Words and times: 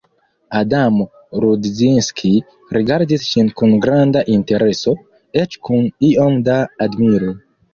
Adamo 0.59 1.05
Rudzinski 1.43 2.31
rigardis 2.77 3.27
ŝin 3.27 3.51
kun 3.61 3.75
granda 3.85 4.25
intereso, 4.39 4.97
eĉ 5.43 5.61
kun 5.71 5.87
iom 6.11 6.41
da 6.49 6.59
admiro. 6.89 7.33